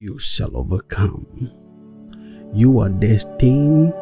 you 0.00 0.16
shall 0.16 0.56
overcome. 0.56 1.50
You 2.54 2.78
are 2.78 2.88
destined 2.88 3.92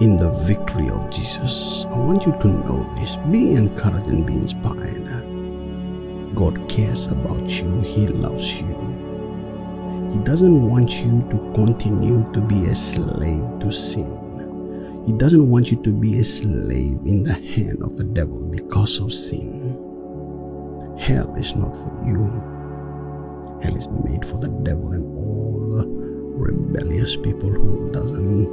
in 0.00 0.16
the 0.16 0.30
victory 0.44 0.90
of 0.90 1.08
Jesus. 1.08 1.84
I 1.88 1.96
want 1.98 2.26
you 2.26 2.32
to 2.32 2.48
know 2.48 2.92
this. 2.96 3.14
Be 3.30 3.52
encouraged 3.52 4.08
and 4.08 4.26
be 4.26 4.32
inspired. 4.32 5.06
God 6.34 6.68
cares 6.68 7.06
about 7.06 7.48
you, 7.48 7.80
He 7.82 8.08
loves 8.08 8.54
you. 8.54 8.66
He 10.10 10.18
doesn't 10.24 10.68
want 10.68 10.90
you 10.90 11.20
to 11.30 11.52
continue 11.54 12.28
to 12.32 12.40
be 12.40 12.66
a 12.66 12.74
slave 12.74 13.60
to 13.60 13.70
sin. 13.70 15.04
He 15.06 15.12
doesn't 15.12 15.48
want 15.48 15.70
you 15.70 15.80
to 15.84 15.92
be 15.92 16.18
a 16.18 16.24
slave 16.24 16.98
in 17.06 17.22
the 17.22 17.34
hand 17.34 17.84
of 17.84 17.96
the 17.96 18.04
devil 18.04 18.40
because 18.40 18.98
of 18.98 19.12
sin. 19.12 19.78
Hell 20.98 21.32
is 21.36 21.54
not 21.54 21.76
for 21.76 22.04
you. 22.04 22.59
Hell 23.62 23.76
is 23.76 23.88
made 23.88 24.24
for 24.24 24.38
the 24.38 24.48
devil 24.48 24.92
and 24.92 25.04
all 25.16 25.84
rebellious 26.40 27.16
people 27.16 27.50
who 27.50 27.90
doesn't 27.92 28.48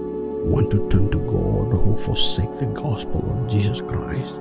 want 0.46 0.70
to 0.72 0.88
turn 0.90 1.10
to 1.12 1.20
God, 1.20 1.72
who 1.72 1.96
forsake 1.96 2.58
the 2.60 2.66
gospel 2.68 3.24
of 3.30 3.50
Jesus 3.50 3.82
Christ, 3.82 4.34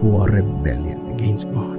who 0.00 0.16
are 0.16 0.28
rebellion 0.28 1.12
against 1.12 1.46
God. 1.52 1.78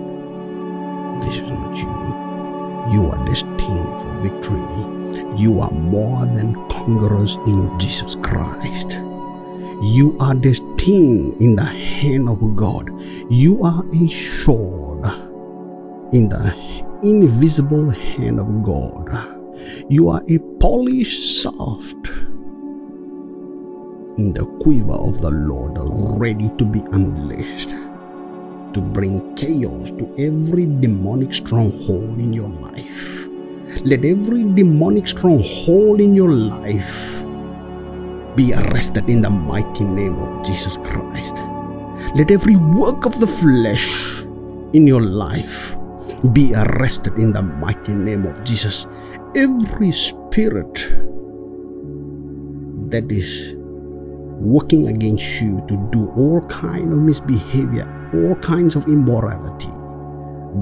This 1.22 1.36
is 1.36 1.50
not 1.50 1.76
you. 1.78 2.94
You 2.94 3.10
are 3.10 3.26
destined 3.26 4.00
for 4.02 4.20
victory. 4.22 5.42
You 5.42 5.62
are 5.62 5.72
more 5.72 6.26
than 6.26 6.54
conquerors 6.70 7.36
in 7.48 7.80
Jesus 7.80 8.16
Christ. 8.16 8.92
You 9.82 10.16
are 10.20 10.36
destined 10.36 11.42
in 11.42 11.56
the 11.56 11.64
hand 11.64 12.30
of 12.30 12.56
God. 12.56 12.90
You 13.30 13.64
are 13.64 13.84
sword 14.10 15.06
in 16.14 16.30
the 16.30 16.50
invisible 17.06 17.90
hand 17.90 18.40
of 18.40 18.64
God. 18.64 19.08
You 19.90 20.10
are 20.10 20.24
a 20.28 20.40
polished 20.60 21.42
shaft 21.42 22.08
in 24.18 24.34
the 24.34 24.46
quiver 24.62 24.94
of 24.94 25.22
the 25.22 25.32
Lord, 25.32 25.78
ready 26.20 26.50
to 26.58 26.66
be 26.66 26.80
unleashed 26.92 27.74
to 28.76 28.82
bring 28.82 29.34
chaos 29.36 29.90
to 29.92 30.04
every 30.20 30.66
demonic 30.66 31.34
stronghold 31.34 32.20
in 32.20 32.34
your 32.34 32.50
life. 32.50 33.26
Let 33.86 34.04
every 34.04 34.44
demonic 34.44 35.08
stronghold 35.08 36.02
in 36.02 36.14
your 36.14 36.30
life 36.30 37.24
be 38.36 38.54
arrested 38.54 39.08
in 39.08 39.22
the 39.22 39.30
mighty 39.30 39.86
name 39.86 40.16
of 40.16 40.46
Jesus 40.46 40.76
Christ. 40.76 41.36
Let 42.18 42.32
every 42.32 42.58
work 42.58 43.06
of 43.06 43.18
the 43.22 43.28
flesh 43.28 44.24
in 44.74 44.86
your 44.86 45.02
life 45.02 45.78
be 46.34 46.54
arrested 46.54 47.14
in 47.18 47.34
the 47.34 47.42
mighty 47.42 47.94
name 47.94 48.26
of 48.26 48.44
Jesus. 48.44 48.88
Every 49.36 49.92
spirit 49.92 50.74
that 52.90 53.12
is 53.12 53.56
working 54.40 54.88
against 54.88 55.42
you 55.42 55.64
to 55.68 55.90
do 55.92 56.10
all 56.16 56.42
kind 56.48 56.92
of 56.92 57.00
misbehavior, 57.00 57.88
all 58.14 58.36
kinds 58.36 58.76
of 58.76 58.86
immorality, 58.88 59.72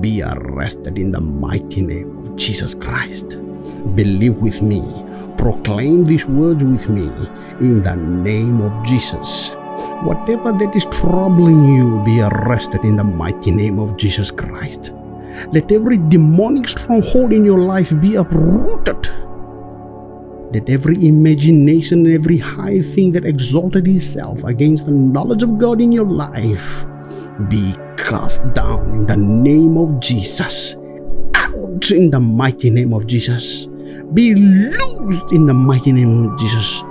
be 0.02 0.22
arrested 0.24 0.98
in 0.98 1.12
the 1.12 1.22
mighty 1.22 1.82
name 1.82 2.18
of 2.20 2.36
Jesus 2.36 2.74
Christ. 2.74 3.38
Believe 3.96 4.38
with 4.38 4.62
me, 4.62 4.82
proclaim 5.38 6.06
these 6.06 6.26
words 6.26 6.64
with 6.64 6.90
me 6.90 7.08
in 7.60 7.82
the 7.84 7.96
name 7.96 8.62
of 8.62 8.86
Jesus. 8.86 9.52
Whatever 10.04 10.52
that 10.52 10.76
is 10.76 10.86
troubling 10.86 11.76
you, 11.76 12.02
be 12.04 12.22
arrested 12.22 12.84
in 12.84 12.96
the 12.96 13.04
mighty 13.04 13.52
name 13.52 13.80
of 13.80 13.98
Jesus 13.98 14.32
Christ. 14.32 14.94
Let 15.52 15.72
every 15.72 15.98
demonic 15.98 16.68
stronghold 16.68 17.34
in 17.34 17.46
your 17.46 17.60
life 17.60 17.94
be 18.02 18.16
uprooted. 18.16 19.10
Let 20.54 20.70
every 20.70 21.08
imagination 21.08 22.06
and 22.06 22.14
every 22.14 22.38
high 22.38 22.80
thing 22.80 23.12
that 23.14 23.26
exalted 23.26 23.88
itself 23.88 24.44
against 24.44 24.86
the 24.86 24.92
knowledge 24.92 25.42
of 25.42 25.58
God 25.58 25.82
in 25.82 25.92
your 25.92 26.06
life 26.06 26.86
be 27.50 27.74
cast 27.98 28.54
down 28.54 28.86
in 28.90 29.06
the 29.08 29.18
name 29.18 29.78
of 29.78 30.00
Jesus. 30.00 30.76
Out 31.36 31.90
in 31.92 32.12
the 32.12 32.20
mighty 32.20 32.70
name 32.70 32.94
of 32.94 33.08
Jesus. 33.08 33.68
Be 34.14 34.36
loosed 34.36 35.32
in 35.32 35.48
the 35.48 35.54
mighty 35.54 35.92
name 35.92 36.30
of 36.30 36.40
Jesus. 36.40 36.82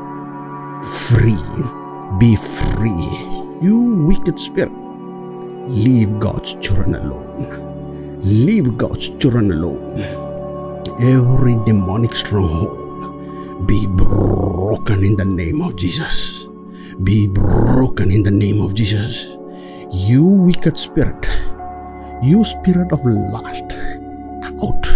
Free. 1.08 1.38
Be 2.18 2.36
free. 2.36 3.08
You 3.62 3.78
wicked 4.08 4.38
spirit. 4.38 4.72
Leave 5.68 6.18
God's 6.18 6.54
children 6.54 6.96
alone. 6.96 7.31
Leave 8.22 8.78
God's 8.78 9.08
children 9.18 9.50
alone. 9.50 9.98
Every 11.00 11.56
demonic 11.66 12.14
stronghold 12.14 13.66
be 13.66 13.84
broken 13.88 15.02
in 15.02 15.16
the 15.16 15.24
name 15.24 15.60
of 15.60 15.74
Jesus. 15.74 16.46
Be 17.02 17.26
broken 17.26 18.12
in 18.12 18.22
the 18.22 18.30
name 18.30 18.60
of 18.60 18.74
Jesus. 18.74 19.36
You 19.90 20.22
wicked 20.22 20.78
spirit, 20.78 21.26
you 22.22 22.44
spirit 22.44 22.92
of 22.92 23.04
lust, 23.04 23.72
out, 24.62 24.86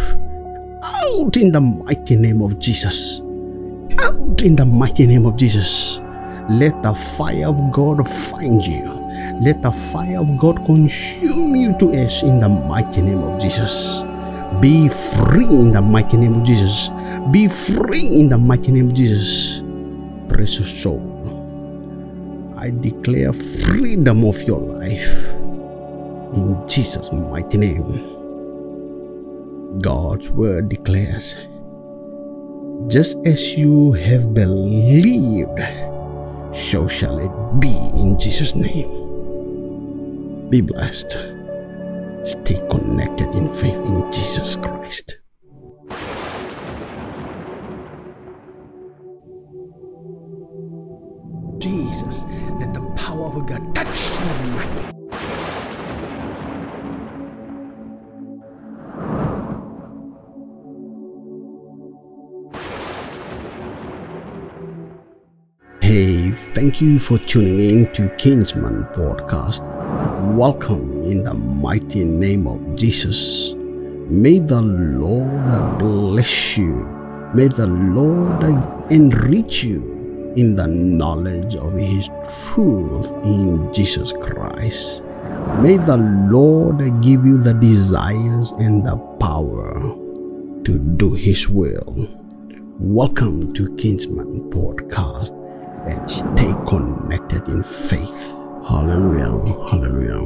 out 0.85 1.37
in 1.37 1.51
the 1.51 1.61
mighty 1.61 2.15
name 2.15 2.41
of 2.41 2.61
Jesus. 2.61 3.23
Out 3.99 4.43
in 4.43 4.55
the 4.55 4.65
mighty 4.65 5.05
name 5.05 5.27
of 5.27 5.37
Jesus. 5.37 5.99
Let 6.49 6.81
the 6.85 6.95
fire 6.95 7.49
of 7.49 7.73
God 7.73 8.09
find 8.09 8.65
you. 8.65 9.06
Let 9.41 9.63
the 9.63 9.73
fire 9.93 10.19
of 10.19 10.37
God 10.39 10.65
consume 10.65 11.57
you 11.57 11.77
to 11.79 11.93
ash 11.95 12.23
in 12.23 12.41
the 12.41 12.49
mighty 12.49 13.03
name 13.03 13.23
of 13.23 13.41
Jesus. 13.41 14.03
Be 14.61 14.89
free 14.89 15.47
in 15.47 15.73
the 15.73 15.83
mighty 15.83 16.17
name 16.17 16.35
of 16.35 16.45
Jesus. 16.45 16.91
Be 17.31 17.49
free 17.49 18.07
in 18.07 18.29
the 18.29 18.39
mighty 18.39 18.73
name 18.73 18.89
of 18.89 18.95
Jesus. 18.95 19.63
Precious 20.29 20.83
soul, 20.83 21.03
I 22.57 22.71
declare 22.71 23.33
freedom 23.33 24.25
of 24.25 24.43
your 24.43 24.61
life 24.61 25.35
in 26.35 26.57
Jesus' 26.69 27.13
mighty 27.13 27.59
name. 27.59 28.03
God's 29.81 30.31
word 30.31 30.69
declares, 30.69 31.37
just 32.89 33.19
as 33.27 33.57
you 33.57 33.93
have 33.93 34.33
believed, 34.33 35.59
so 36.55 36.89
shall 36.89 37.19
it 37.19 37.61
be 37.61 37.75
in 38.01 38.19
Jesus' 38.19 38.55
name. 38.55 39.06
Be 40.49 40.61
blessed. 40.61 41.11
Stay 42.23 42.63
connected 42.71 43.35
in 43.35 43.49
faith 43.49 43.75
in 43.75 44.13
Jesus 44.13 44.55
Christ. 44.55 45.19
Jesus, 51.59 52.25
let 52.61 52.73
the 52.73 52.93
power 52.95 53.27
of 53.27 53.47
God 53.47 53.75
touch 53.75 54.11
your 54.11 54.21
mind. 54.55 54.93
Hey, 65.83 66.31
thank 66.31 66.81
you 66.81 67.01
for 67.01 67.19
tuning 67.19 67.59
in 67.59 67.93
to 67.95 68.09
Kinsman 68.17 68.85
Podcast. 68.95 69.86
Welcome 70.35 71.05
in 71.05 71.23
the 71.23 71.33
mighty 71.35 72.05
name 72.05 72.47
of 72.47 72.77
Jesus. 72.77 73.55
May 74.11 74.41
the 74.41 74.61
Lord 74.61 75.79
bless 75.79 76.59
you. 76.59 76.85
May 77.33 77.47
the 77.47 77.69
Lord 77.69 78.43
enrich 78.91 79.63
you 79.63 80.33
in 80.37 80.57
the 80.57 80.67
knowledge 80.67 81.55
of 81.55 81.73
His 81.75 82.11
truth 82.43 83.13
in 83.23 83.73
Jesus 83.73 84.13
Christ. 84.21 85.03
May 85.63 85.77
the 85.79 85.97
Lord 86.29 86.79
give 87.01 87.25
you 87.25 87.39
the 87.39 87.55
desires 87.55 88.51
and 88.59 88.85
the 88.85 88.97
power 89.21 89.81
to 90.65 90.79
do 90.97 91.15
His 91.15 91.49
will. 91.49 92.09
Welcome 92.81 93.55
to 93.55 93.75
Kinsman 93.77 94.51
Podcast 94.51 95.33
and 95.87 96.11
stay 96.11 96.53
connected 96.67 97.47
in 97.49 97.63
faith. 97.63 98.46
Hallelujah. 98.69 99.31
Hallelujah. 99.71 100.23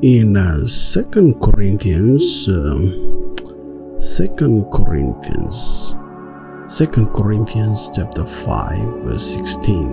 In 0.00 0.36
uh, 0.36 0.66
Second 0.66 1.38
Corinthians, 1.40 2.48
um, 2.48 3.36
Second 4.00 4.70
Corinthians, 4.72 5.94
Second 6.66 7.12
Corinthians 7.12 7.90
chapter 7.94 8.24
five, 8.24 9.04
verse 9.04 9.24
sixteen, 9.34 9.86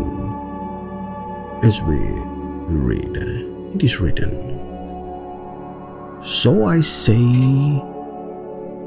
as 1.61 1.81
we 1.81 1.99
read, 2.71 3.17
uh, 3.17 3.75
it 3.75 3.83
is 3.83 3.99
written. 3.99 4.31
So 6.23 6.65
I 6.65 6.79
say, 6.79 7.19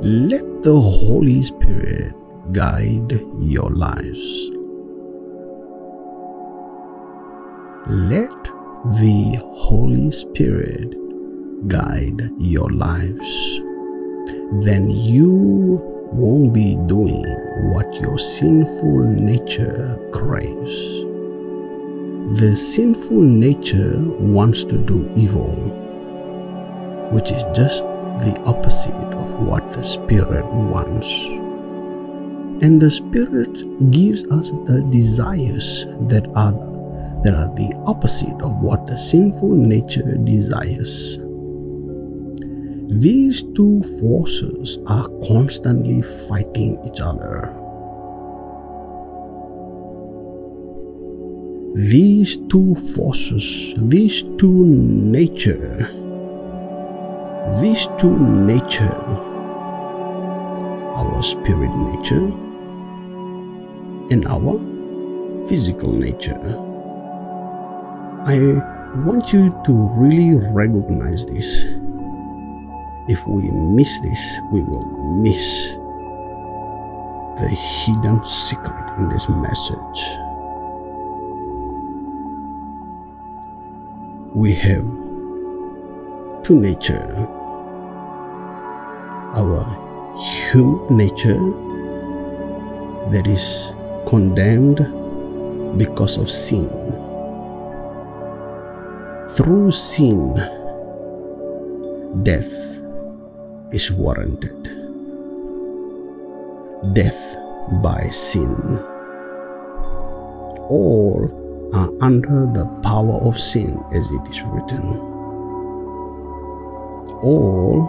let 0.01 0.63
the 0.63 0.81
Holy 0.81 1.43
Spirit 1.43 2.15
guide 2.53 3.21
your 3.39 3.71
lives. 3.71 4.51
Let 7.87 8.33
the 8.85 9.41
Holy 9.55 10.11
Spirit 10.11 10.91
guide 11.69 12.31
your 12.37 12.69
lives. 12.71 13.61
Then 14.65 14.91
you 14.91 15.79
won't 16.13 16.53
be 16.53 16.75
doing 16.89 17.23
what 17.73 17.95
your 18.01 18.19
sinful 18.19 19.05
nature 19.05 19.97
craves. 20.11 20.75
The 22.41 22.57
sinful 22.57 23.21
nature 23.21 24.03
wants 24.19 24.65
to 24.65 24.77
do 24.77 25.09
evil, 25.15 25.55
which 27.13 27.31
is 27.31 27.45
just 27.55 27.85
the 28.25 28.37
opposite 28.45 29.15
of 29.15 29.47
what 29.47 29.73
the 29.75 29.85
Spirit 29.85 30.45
wants. 30.45 31.09
And 32.65 32.83
the 32.83 32.91
Spirit 32.91 33.93
gives 33.93 34.27
us 34.27 34.51
the 34.67 34.85
desires 34.91 35.87
that 36.09 36.27
are, 36.35 36.72
that 37.23 37.35
are 37.35 37.55
the 37.55 37.73
opposite 37.87 38.41
of 38.43 38.57
what 38.61 38.87
the 38.87 38.97
sinful 38.97 39.49
nature 39.49 40.17
desires. 40.25 41.19
These 43.01 43.43
two 43.55 43.83
forces 44.01 44.79
are 44.87 45.09
constantly 45.27 46.03
fighting 46.29 46.79
each 46.85 47.01
other. 47.01 47.57
These 51.75 52.37
two 52.51 52.75
forces, 52.95 53.73
these 53.79 54.25
two 54.37 54.67
nature, 54.67 55.89
these 57.63 57.89
two 57.99 58.19
nature, 58.19 58.93
our 60.97 61.23
spirit 61.23 61.71
nature 61.71 62.27
and 64.11 64.27
our 64.27 64.59
physical 65.49 65.93
nature. 65.93 66.72
I 68.25 68.39
want 69.05 69.33
you 69.33 69.51
to 69.65 69.73
really 69.97 70.37
recognize 70.53 71.27
this. 71.27 71.65
If 73.09 73.27
we 73.27 73.51
miss 73.51 73.99
this, 74.01 74.39
we 74.53 74.63
will 74.63 74.87
miss 75.17 75.75
the 77.41 77.49
hidden 77.49 78.25
secret 78.25 78.99
in 78.99 79.09
this 79.09 79.29
message. 79.29 80.01
We 84.37 84.55
have 84.55 84.85
two 86.45 86.61
nature 86.61 87.29
our 89.35 89.65
human 90.53 90.97
nature 90.97 91.41
that 93.11 93.27
is 93.27 93.73
condemned 94.07 94.79
because 95.79 96.19
of 96.19 96.31
sin. 96.31 96.69
Through 99.35 99.71
sin, 99.71 100.35
death 102.23 102.53
is 103.73 103.91
warranted. 103.91 104.69
Death 106.93 107.37
by 107.81 108.11
sin. 108.11 108.53
All 110.69 111.31
are 111.73 111.89
under 112.03 112.45
the 112.45 112.67
power 112.83 113.23
of 113.23 113.41
sin 113.41 113.83
as 113.95 114.11
it 114.11 114.21
is 114.29 114.43
written. 114.43 114.99
All 117.25 117.89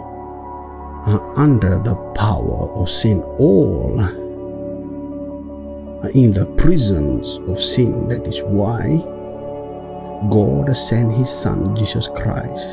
are 1.04 1.38
under 1.38 1.78
the 1.78 1.96
power 2.14 2.72
of 2.72 2.88
sin. 2.88 3.20
All 3.36 4.00
are 4.00 6.10
in 6.10 6.30
the 6.30 6.46
prisons 6.56 7.38
of 7.46 7.62
sin. 7.62 8.08
That 8.08 8.26
is 8.26 8.40
why 8.40 9.04
God 10.30 10.74
sent 10.76 11.14
His 11.14 11.30
Son, 11.30 11.74
Jesus 11.76 12.08
Christ. 12.08 12.66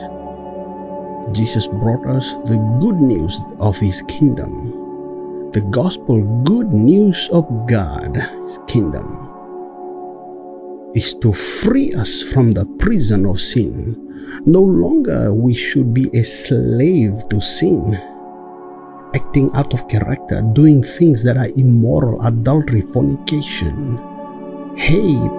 Jesus 1.33 1.68
brought 1.68 2.06
us 2.07 2.36
the 2.50 2.57
good 2.80 2.98
news 2.98 3.39
of 3.59 3.77
His 3.77 4.01
kingdom, 4.07 5.51
the 5.51 5.62
gospel 5.71 6.21
good 6.44 6.71
news 6.71 7.30
of 7.31 7.45
God's 7.68 8.59
kingdom 8.68 9.31
is 10.94 11.13
to 11.15 11.31
free 11.31 11.94
us 11.94 12.21
from 12.21 12.51
the 12.51 12.65
prison 12.80 13.25
of 13.25 13.39
sin. 13.39 13.95
No 14.45 14.62
longer 14.62 15.33
we 15.33 15.53
should 15.53 15.94
be 15.94 16.09
a 16.13 16.24
slave 16.24 17.27
to 17.30 17.39
sin, 17.39 17.95
acting 19.15 19.51
out 19.53 19.74
of 19.74 19.88
character, 19.88 20.42
doing 20.53 20.83
things 20.83 21.24
that 21.24 21.38
are 21.38 21.50
immoral, 21.56 22.21
adultery, 22.25 22.81
fornication, 22.94 23.98
hate, 24.75 25.31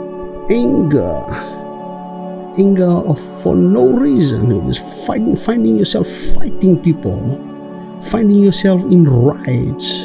anger, 0.51 1.62
anger 2.59 3.15
for 3.43 3.57
no 3.57 3.89
reason. 3.89 4.67
Just 4.67 5.07
fighting, 5.07 5.37
finding 5.37 5.77
yourself 5.77 6.07
fighting 6.07 6.79
people, 6.83 7.19
finding 8.03 8.41
yourself 8.41 8.83
in 8.85 9.05
riots, 9.05 10.03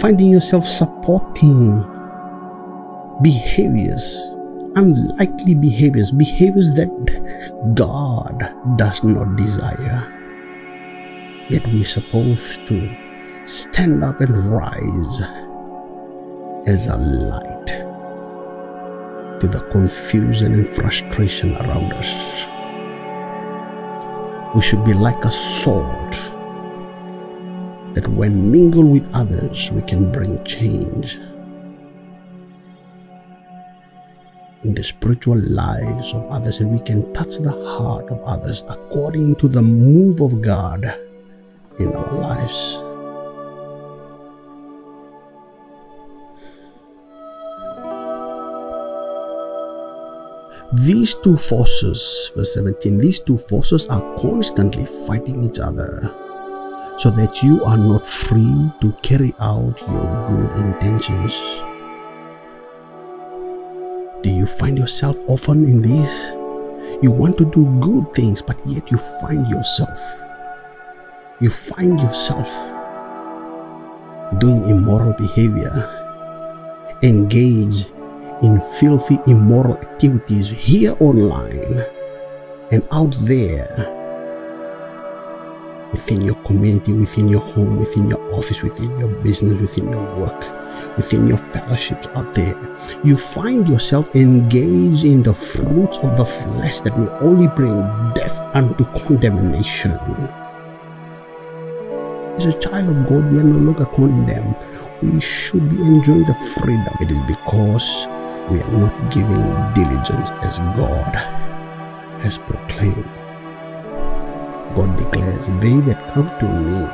finding 0.00 0.30
yourself 0.30 0.64
supporting 0.64 1.84
behaviors, 3.22 4.16
unlikely 4.76 5.54
behaviors, 5.54 6.10
behaviors 6.10 6.74
that 6.74 6.90
God 7.74 8.52
does 8.76 9.04
not 9.04 9.36
desire. 9.36 10.10
Yet 11.48 11.66
we're 11.66 11.84
supposed 11.84 12.66
to 12.66 12.90
stand 13.44 14.02
up 14.02 14.20
and 14.20 14.34
rise 14.46 15.20
as 16.66 16.86
a 16.86 16.96
light 16.96 17.83
to 19.44 19.58
the 19.58 19.64
confusion 19.68 20.54
and 20.54 20.66
frustration 20.66 21.54
around 21.56 21.92
us. 21.92 22.10
We 24.54 24.62
should 24.62 24.84
be 24.84 24.94
like 24.94 25.22
a 25.24 25.30
salt 25.30 26.12
that 27.94 28.08
when 28.08 28.50
mingled 28.50 28.90
with 28.90 29.06
others, 29.14 29.70
we 29.70 29.82
can 29.82 30.10
bring 30.10 30.42
change. 30.44 31.18
in 34.62 34.74
the 34.74 34.82
spiritual 34.82 35.38
lives 35.38 36.14
of 36.14 36.24
others 36.30 36.60
and 36.60 36.70
we 36.70 36.80
can 36.80 37.12
touch 37.12 37.36
the 37.36 37.52
heart 37.76 38.08
of 38.08 38.18
others 38.22 38.62
according 38.66 39.34
to 39.36 39.46
the 39.46 39.60
move 39.60 40.22
of 40.22 40.40
God 40.40 40.86
in 41.78 41.94
our 41.94 42.14
lives. 42.14 42.83
These 50.74 51.14
two 51.22 51.36
forces, 51.36 52.32
verse 52.34 52.54
17, 52.54 52.98
these 52.98 53.20
two 53.20 53.38
forces 53.38 53.86
are 53.86 54.02
constantly 54.16 54.84
fighting 55.06 55.44
each 55.44 55.60
other 55.60 56.12
so 56.98 57.10
that 57.10 57.44
you 57.44 57.62
are 57.62 57.76
not 57.76 58.04
free 58.04 58.72
to 58.80 58.92
carry 59.00 59.32
out 59.38 59.78
your 59.82 60.26
good 60.26 60.50
intentions. 60.66 61.32
Do 64.24 64.30
you 64.30 64.46
find 64.46 64.76
yourself 64.76 65.16
often 65.28 65.64
in 65.64 65.80
this? 65.80 66.32
You 67.04 67.12
want 67.12 67.38
to 67.38 67.44
do 67.44 67.66
good 67.78 68.12
things, 68.12 68.42
but 68.42 68.60
yet 68.66 68.90
you 68.90 68.98
find 69.20 69.46
yourself. 69.46 70.00
You 71.40 71.50
find 71.50 72.00
yourself 72.00 72.50
doing 74.40 74.68
immoral 74.70 75.12
behavior, 75.12 75.86
engage 77.04 77.84
in 78.42 78.60
filthy, 78.60 79.18
immoral 79.26 79.76
activities 79.76 80.48
here 80.48 80.96
online 81.00 81.84
and 82.70 82.82
out 82.90 83.14
there 83.20 84.02
within 85.92 86.22
your 86.22 86.34
community, 86.42 86.92
within 86.92 87.28
your 87.28 87.40
home, 87.40 87.78
within 87.78 88.08
your 88.08 88.20
office, 88.34 88.60
within 88.62 88.98
your 88.98 89.08
business, 89.22 89.60
within 89.60 89.88
your 89.88 90.16
work, 90.16 90.96
within 90.96 91.28
your 91.28 91.38
fellowships 91.38 92.08
out 92.14 92.34
there. 92.34 92.56
You 93.04 93.16
find 93.16 93.68
yourself 93.68 94.14
engaged 94.16 95.04
in 95.04 95.22
the 95.22 95.32
fruits 95.32 95.98
of 95.98 96.16
the 96.16 96.24
flesh 96.24 96.80
that 96.80 96.98
will 96.98 97.10
only 97.20 97.46
bring 97.46 97.76
death 98.14 98.42
unto 98.54 98.84
condemnation. 99.06 99.92
As 102.36 102.46
a 102.46 102.58
child 102.58 102.88
of 102.88 103.08
God, 103.08 103.30
we 103.30 103.38
are 103.38 103.44
no 103.44 103.58
longer 103.58 103.86
condemned. 103.86 104.56
We 105.00 105.20
should 105.20 105.70
be 105.70 105.80
enjoying 105.80 106.24
the 106.24 106.34
freedom. 106.34 106.92
It 107.00 107.12
is 107.12 107.18
because 107.28 108.08
we 108.50 108.60
are 108.60 108.72
not 108.72 109.10
giving 109.10 109.44
diligence 109.72 110.30
as 110.42 110.58
God 110.76 111.14
has 112.20 112.36
proclaimed. 112.36 113.08
God 114.74 114.96
declares, 114.96 115.46
They 115.60 115.80
that 115.88 116.12
come 116.12 116.28
to 116.40 116.46
me 116.48 116.84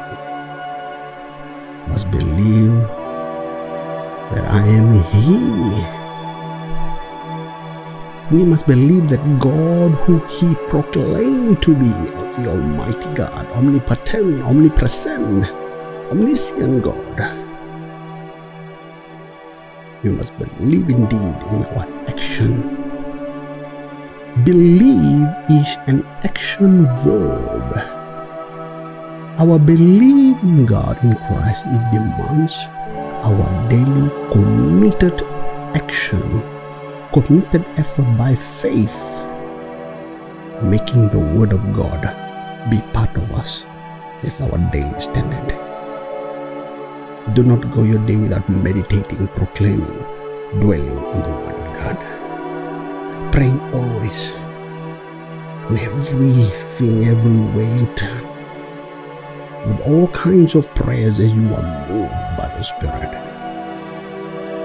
must 1.89 2.11
believe 2.11 2.73
that 4.31 4.45
I 4.47 4.63
am 4.63 5.03
He. 5.11 5.39
We 8.37 8.45
must 8.45 8.67
believe 8.69 9.09
that 9.09 9.41
God, 9.41 9.91
who 10.07 10.19
He 10.27 10.55
proclaimed 10.69 11.63
to 11.63 11.75
be 11.75 11.91
of 12.15 12.37
the 12.37 12.51
Almighty 12.51 13.09
God, 13.15 13.47
omnipotent, 13.49 14.43
omnipresent, 14.43 15.47
omniscient 16.13 16.85
God, 16.85 17.50
we 20.03 20.11
must 20.11 20.37
believe 20.39 20.89
indeed 20.89 21.37
in 21.53 21.65
our 21.77 21.87
action 22.09 22.81
Believe 24.45 25.29
is 25.51 25.77
an 25.87 26.07
action 26.25 26.87
verb. 27.05 27.77
Our 29.37 29.59
belief 29.59 30.39
in 30.43 30.65
God 30.65 30.97
in 31.05 31.15
Christ 31.17 31.67
it 31.67 31.83
demands 31.93 32.57
our 33.27 33.69
daily 33.69 34.09
committed 34.33 35.21
action, 35.77 36.23
committed 37.13 37.67
effort 37.77 38.09
by 38.17 38.35
faith, 38.35 39.27
making 40.63 41.11
the 41.11 41.21
Word 41.21 41.53
of 41.53 41.61
God 41.75 42.01
be 42.71 42.81
part 42.95 43.15
of 43.17 43.31
us 43.33 43.67
is 44.23 44.41
our 44.41 44.57
daily 44.73 45.01
standard. 45.01 45.70
Do 47.35 47.43
not 47.43 47.71
go 47.71 47.85
your 47.85 48.05
day 48.07 48.17
without 48.17 48.49
meditating, 48.49 49.29
proclaiming, 49.29 50.05
dwelling 50.59 50.89
in 50.89 51.23
the 51.23 51.31
Word 51.31 51.55
of 51.55 51.75
God. 51.77 53.33
Praying 53.33 53.61
always 53.73 54.31
in 55.69 55.79
everything, 55.79 57.09
every 57.09 57.41
way 57.55 57.79
you 57.79 57.87
turn 57.95 58.27
with 59.67 59.81
all 59.83 60.09
kinds 60.09 60.55
of 60.55 60.67
prayers 60.75 61.21
as 61.21 61.33
you 61.33 61.55
are 61.55 61.89
moved 61.89 62.37
by 62.37 62.49
the 62.57 62.63
Spirit. 62.63 63.13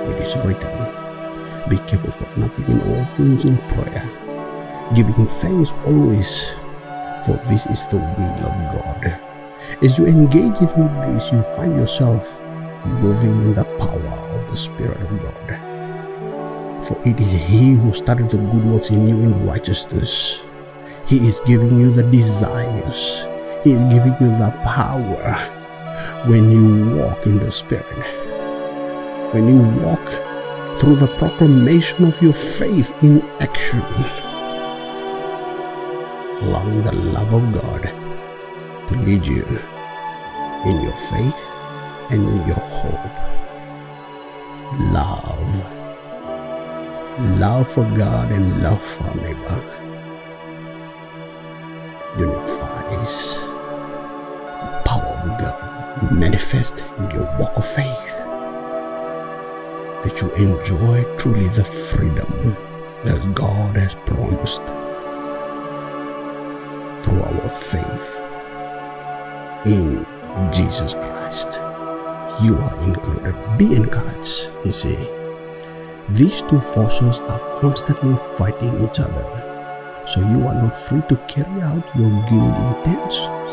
It 0.10 0.24
is 0.24 0.36
written, 0.46 1.70
Be 1.70 1.78
careful 1.90 2.12
for 2.12 2.40
nothing 2.40 2.66
in 2.66 2.82
all 2.82 3.04
things 3.04 3.44
in 3.44 3.58
prayer, 3.74 4.10
giving 4.96 5.28
thanks 5.28 5.72
always, 5.86 6.52
for 7.26 7.40
this 7.48 7.66
is 7.68 7.86
the 7.88 7.98
will 7.98 8.48
of 8.48 8.72
God. 8.72 9.20
As 9.84 9.98
you 9.98 10.06
engage 10.06 10.62
in 10.62 10.68
this, 11.02 11.32
you 11.32 11.44
find 11.56 11.76
yourself 11.76 12.42
moving 12.86 13.42
in 13.42 13.56
the 13.56 13.66
power 13.80 14.40
of 14.40 14.50
the 14.50 14.58
Spirit 14.58 15.02
of 15.02 15.10
God. 15.22 16.86
For 16.86 17.00
it 17.06 17.20
is 17.20 17.32
He 17.32 17.74
who 17.74 17.94
started 17.94 18.30
the 18.30 18.38
good 18.38 18.66
works 18.66 18.90
in 18.90 19.08
you 19.08 19.16
in 19.16 19.46
righteousness. 19.46 20.40
He 21.08 21.28
is 21.28 21.40
giving 21.46 21.80
you 21.80 21.92
the 21.92 22.04
desires 22.04 23.28
he 23.66 23.72
is 23.72 23.84
giving 23.86 24.16
you 24.22 24.30
the 24.38 24.54
power 24.64 25.34
when 26.28 26.52
you 26.52 26.98
walk 26.98 27.26
in 27.26 27.40
the 27.40 27.50
Spirit. 27.50 27.98
When 29.34 29.50
you 29.50 29.58
walk 29.84 30.06
through 30.78 30.98
the 30.98 31.08
proclamation 31.18 32.06
of 32.06 32.22
your 32.22 32.34
faith 32.34 32.94
in 33.02 33.24
action, 33.40 33.82
allowing 36.46 36.84
the 36.84 36.92
love 36.92 37.34
of 37.34 37.52
God 37.54 37.82
to 38.88 38.96
lead 39.04 39.26
you 39.26 39.46
in 40.70 40.84
your 40.84 40.96
faith 41.10 41.55
and 42.10 42.28
in 42.28 42.48
your 42.48 42.56
hope. 42.56 43.16
Love. 44.94 45.56
Love 47.40 47.68
for 47.70 47.84
God 47.96 48.32
and 48.32 48.62
love 48.62 48.82
for 48.82 49.16
neighbor 49.16 49.86
unifies 52.18 53.38
the 53.40 54.82
power 54.86 55.20
of 55.24 55.40
God 55.40 56.12
manifest 56.12 56.84
in 56.98 57.12
your 57.12 57.26
walk 57.38 57.56
of 57.56 57.66
faith. 57.66 58.16
That 60.04 60.22
you 60.22 60.32
enjoy 60.34 61.04
truly 61.18 61.48
the 61.50 61.66
freedom 61.66 62.56
that 63.04 63.34
God 63.34 63.76
has 63.76 63.96
promised 64.06 64.62
through 67.04 67.22
our 67.22 67.50
faith 67.50 68.22
in 69.66 70.06
Jesus 70.52 70.94
Christ. 70.94 71.65
You 72.42 72.58
are 72.58 72.84
included. 72.84 73.34
Be 73.58 73.76
encouraged, 73.76 74.52
you 74.66 74.72
see. 74.72 74.98
These 76.10 76.42
two 76.44 76.60
forces 76.60 77.22
are 77.22 77.40
constantly 77.62 78.18
fighting 78.36 78.84
each 78.84 79.00
other, 79.00 79.24
so 80.06 80.20
you 80.20 80.46
are 80.46 80.54
not 80.54 80.76
free 80.76 81.02
to 81.08 81.16
carry 81.32 81.62
out 81.62 81.88
your 81.96 82.12
good 82.28 82.56
intentions. 82.60 83.52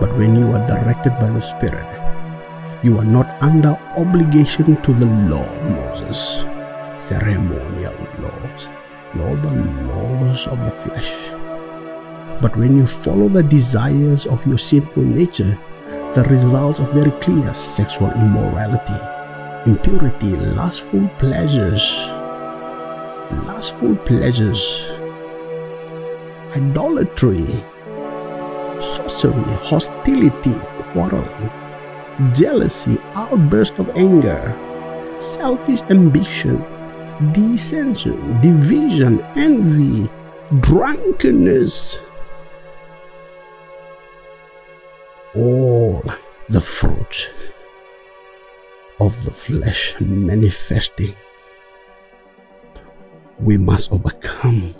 But 0.00 0.16
when 0.16 0.34
you 0.34 0.50
are 0.50 0.66
directed 0.66 1.12
by 1.20 1.28
the 1.28 1.42
Spirit, 1.42 1.84
you 2.82 2.98
are 2.98 3.04
not 3.04 3.28
under 3.42 3.76
obligation 3.98 4.80
to 4.80 4.92
the 4.94 5.06
law, 5.28 5.44
of 5.44 5.70
Moses, 5.70 6.42
ceremonial 6.96 7.92
laws, 8.18 8.68
nor 9.14 9.36
the 9.36 9.52
laws 9.92 10.46
of 10.46 10.64
the 10.64 10.70
flesh. 10.70 11.30
But 12.40 12.56
when 12.56 12.78
you 12.78 12.86
follow 12.86 13.28
the 13.28 13.42
desires 13.42 14.24
of 14.24 14.46
your 14.46 14.56
sinful 14.56 15.02
nature, 15.02 15.60
the 16.14 16.24
results 16.24 16.80
are 16.80 16.92
very 16.92 17.12
clear 17.20 17.54
sexual 17.54 18.10
immorality, 18.10 18.98
impurity, 19.70 20.34
lustful 20.56 21.08
pleasures, 21.20 21.88
lustful 23.46 23.94
pleasures, 23.98 24.60
idolatry, 26.56 27.62
sorcery, 28.80 29.54
hostility, 29.62 30.56
quarreling, 30.92 31.50
jealousy, 32.34 32.98
outburst 33.14 33.78
of 33.78 33.88
anger, 33.90 34.56
selfish 35.20 35.80
ambition, 35.90 36.58
dissension, 37.32 38.40
division, 38.40 39.20
envy, 39.36 40.10
drunkenness. 40.58 41.98
All 45.34 46.02
the 46.48 46.60
fruit 46.60 47.30
of 48.98 49.24
the 49.24 49.30
flesh 49.30 49.94
manifesting. 50.00 51.14
We 53.38 53.56
must 53.56 53.92
overcome. 53.92 54.74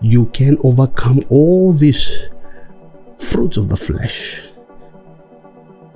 You 0.00 0.26
can 0.26 0.58
overcome 0.62 1.24
all 1.28 1.72
these 1.72 2.28
fruits 3.18 3.56
of 3.56 3.68
the 3.68 3.76
flesh. 3.76 4.40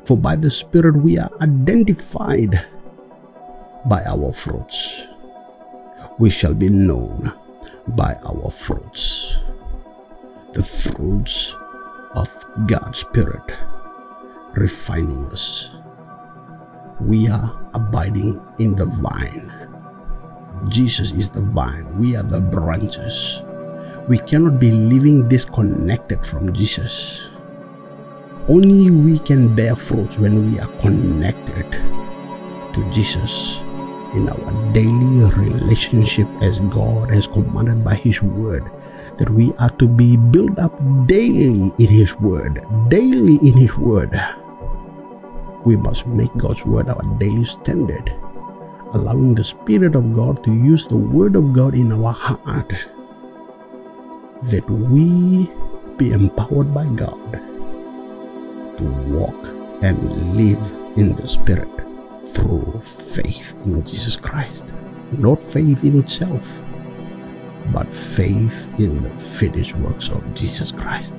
For 0.04 0.16
by 0.16 0.37
the 0.37 0.50
Spirit 0.50 0.97
we 0.97 1.18
are 1.18 1.30
identified 1.40 2.66
by 3.87 4.02
our 4.04 4.32
fruits. 4.32 5.02
We 6.18 6.30
shall 6.30 6.54
be 6.54 6.68
known 6.68 7.32
by 7.88 8.14
our 8.25 8.50
fruits. 8.50 9.37
The 10.52 10.64
fruits 10.64 11.54
of 12.18 12.66
God's 12.66 12.98
Spirit 12.98 13.46
refining 14.54 15.30
us. 15.30 15.70
We 16.98 17.28
are 17.28 17.54
abiding 17.75 18.42
in 18.58 18.75
the 18.75 18.87
vine. 18.87 19.46
Jesus 20.66 21.12
is 21.12 21.30
the 21.30 21.42
vine. 21.42 21.87
We 21.96 22.16
are 22.16 22.25
the 22.25 22.40
branches. 22.40 23.40
We 24.08 24.18
cannot 24.18 24.58
be 24.58 24.72
living 24.72 25.28
disconnected 25.28 26.26
from 26.26 26.52
Jesus. 26.52 27.28
Only 28.48 28.90
we 28.90 29.20
can 29.20 29.54
bear 29.54 29.76
fruit 29.76 30.18
when 30.18 30.50
we 30.50 30.58
are 30.58 30.72
connected 30.82 31.70
to 32.75 32.90
Jesus 32.90 33.62
in 34.18 34.26
our 34.26 34.72
daily 34.72 35.22
relationship 35.38 36.26
as 36.42 36.58
God 36.75 37.14
has 37.14 37.28
commanded 37.28 37.84
by 37.84 37.94
His 37.94 38.20
Word. 38.22 38.66
That 39.18 39.30
we 39.30 39.52
are 39.58 39.70
to 39.82 39.87
be 39.87 40.16
built 40.16 40.58
up 40.58 40.72
daily 41.06 41.72
in 41.78 41.88
His 41.90 42.14
Word, 42.16 42.64
daily 42.88 43.37
in 43.42 43.58
His 43.58 43.76
Word. 43.76 44.14
We 45.64 45.76
must 45.76 46.06
make 46.06 46.34
God's 46.37 46.64
Word 46.64 46.88
our 46.88 47.02
daily 47.18 47.44
standard, 47.44 48.14
allowing 48.94 49.34
the 49.34 49.44
Spirit 49.44 49.94
of 49.94 50.14
God 50.14 50.42
to 50.44 50.54
use 50.54 50.87
the 50.87 50.96
Word 50.96 51.34
of 51.34 51.52
God 51.52 51.75
in 51.75 51.92
our 51.92 52.12
heart 52.12 52.72
that 54.42 54.68
we 54.70 55.50
be 55.96 56.12
empowered 56.12 56.72
by 56.72 56.87
God 56.94 57.32
to 58.78 58.84
walk 59.10 59.34
and 59.82 59.98
live 60.37 60.62
in 60.96 61.16
the 61.16 61.26
Spirit 61.26 61.68
through 62.26 62.80
faith 62.82 63.54
in 63.64 63.84
Jesus 63.84 64.14
Christ. 64.14 64.72
Not 65.12 65.42
faith 65.42 65.82
in 65.82 65.98
itself, 65.98 66.62
but 67.72 67.92
faith 67.92 68.66
in 68.78 69.02
the 69.02 69.10
finished 69.10 69.76
works 69.76 70.08
of 70.08 70.22
Jesus 70.34 70.72
Christ. 70.72 71.14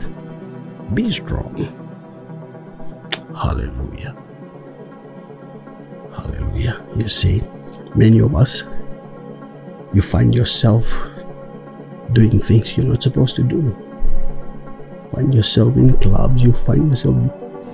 Be 0.93 1.11
strong. 1.11 1.55
Hallelujah. 3.35 4.15
Hallelujah. 6.15 6.85
You 6.95 7.07
see, 7.07 7.41
many 7.95 8.19
of 8.19 8.35
us, 8.35 8.63
you 9.93 10.01
find 10.01 10.33
yourself 10.35 10.91
doing 12.13 12.39
things 12.39 12.75
you're 12.75 12.85
not 12.85 13.03
supposed 13.03 13.35
to 13.35 13.43
do. 13.43 13.75
Find 15.13 15.33
yourself 15.33 15.75
in 15.75 15.97
clubs, 15.97 16.43
you 16.43 16.53
find 16.53 16.89
yourself 16.89 17.15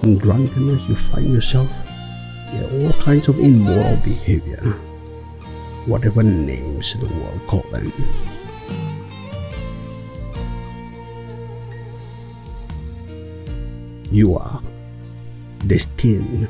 in 0.04 0.18
drunkenness, 0.18 0.88
you 0.88 0.96
find 0.96 1.34
yourself 1.34 1.70
in 2.54 2.86
all 2.86 2.94
kinds 2.94 3.28
of 3.28 3.40
immoral 3.40 3.98
behavior, 3.98 4.62
whatever 5.86 6.24
names 6.24 6.94
the 6.94 7.08
world 7.08 7.42
call 7.48 7.66
them. 7.72 7.92
You 14.16 14.38
are 14.38 14.62
destined 15.68 16.48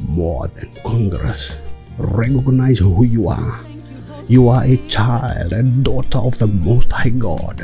more 0.00 0.48
than 0.48 0.68
conquerors. 0.84 1.52
Recognize 1.96 2.78
who 2.78 3.04
you 3.04 3.28
are 3.28 3.64
you 4.28 4.48
are 4.48 4.64
a 4.64 4.76
child, 4.88 5.52
a 5.52 5.62
daughter 5.62 6.18
of 6.18 6.36
the 6.38 6.48
Most 6.48 6.90
High 6.90 7.10
God. 7.10 7.62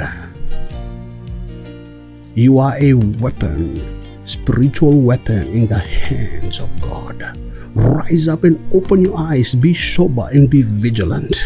You 2.36 2.58
are 2.58 2.76
a 2.78 2.94
weapon 2.94 3.76
spiritual 4.24 5.00
weapon 5.00 5.48
in 5.48 5.66
the 5.66 5.80
hands 5.80 6.60
of 6.60 6.70
God. 6.80 7.36
Rise 7.74 8.28
up 8.28 8.44
and 8.44 8.62
open 8.72 9.02
your 9.02 9.18
eyes, 9.18 9.56
be 9.56 9.74
sober 9.74 10.28
and 10.30 10.48
be 10.48 10.62
vigilant. 10.62 11.42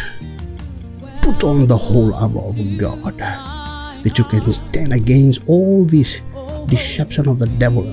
Put 1.23 1.42
on 1.42 1.66
the 1.66 1.78
whole 1.78 2.14
armor 2.14 2.42
of 2.42 2.56
God 2.76 3.16
that 3.16 4.18
you 4.18 4.25
can 4.25 4.52
stand 4.52 4.92
against 4.92 5.40
all 5.46 5.87
this 5.87 6.20
deception 6.67 7.29
of 7.29 7.38
the 7.38 7.47
devil. 7.59 7.85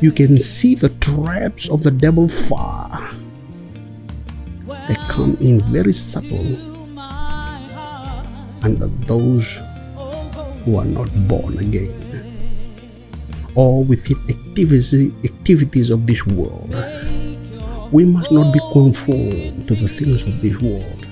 You 0.00 0.12
can 0.12 0.38
see 0.38 0.74
the 0.74 0.88
traps 0.88 1.68
of 1.68 1.82
the 1.82 1.90
devil 1.90 2.28
far. 2.28 3.10
They 4.88 4.94
come 5.08 5.36
in 5.40 5.60
very 5.72 5.92
subtle 5.92 6.56
under 8.62 8.86
those 8.86 9.58
who 10.64 10.76
are 10.76 10.84
not 10.84 11.08
born 11.28 11.58
again 11.58 12.00
or 13.54 13.84
within 13.84 14.18
activity, 14.28 15.12
activities 15.24 15.90
of 15.90 16.06
this 16.06 16.26
world. 16.26 16.74
We 17.92 18.04
must 18.04 18.30
not 18.30 18.52
be 18.52 18.60
conformed 18.72 19.66
to 19.68 19.74
the 19.74 19.88
things 19.88 20.22
of 20.22 20.40
this 20.40 20.56
world. 20.60 21.06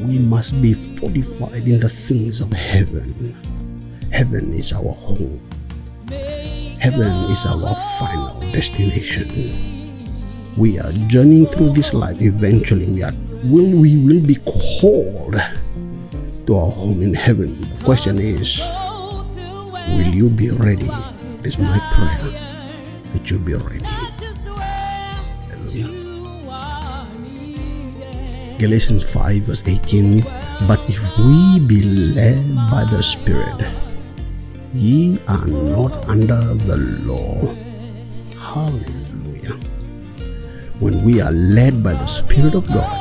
We 0.00 0.18
must 0.18 0.60
be 0.62 0.74
fortified 0.74 1.66
in 1.66 1.80
the 1.80 1.88
things 1.88 2.40
of 2.40 2.52
heaven. 2.52 3.36
Heaven 4.14 4.54
is 4.54 4.70
our 4.72 4.94
home. 4.94 5.42
Heaven 6.78 7.10
is 7.34 7.42
our 7.50 7.74
final 7.98 8.38
destination. 8.54 9.26
We 10.56 10.78
are 10.78 10.92
journeying 11.10 11.46
through 11.50 11.74
this 11.74 11.92
life. 11.92 12.22
Eventually, 12.22 12.86
we 12.86 13.02
are 13.02 13.10
will 13.42 13.74
we 13.74 13.98
will 13.98 14.22
be 14.22 14.38
called 14.46 15.34
to 16.46 16.50
our 16.54 16.70
home 16.70 17.02
in 17.02 17.10
heaven. 17.12 17.58
The 17.58 17.82
question 17.82 18.22
is, 18.22 18.62
will 19.98 20.14
you 20.14 20.30
be 20.30 20.54
ready? 20.54 20.86
It's 21.42 21.58
my 21.58 21.82
prayer 21.98 22.30
that 23.18 23.26
you 23.26 23.42
be 23.42 23.58
ready. 23.58 23.82
Galatians 28.62 29.02
5 29.02 29.42
verse 29.50 29.66
18 29.66 30.22
But 30.70 30.78
if 30.86 31.02
we 31.18 31.58
be 31.58 31.82
led 32.14 32.54
by 32.70 32.86
the 32.86 33.02
Spirit, 33.02 33.66
ye 34.74 35.18
are 35.28 35.46
not 35.46 36.08
under 36.10 36.42
the 36.66 36.76
law. 37.06 37.54
Hallelujah. 38.34 39.54
When 40.80 41.04
we 41.04 41.20
are 41.22 41.30
led 41.30 41.82
by 41.82 41.94
the 41.94 42.06
Spirit 42.06 42.54
of 42.54 42.66
God, 42.66 42.98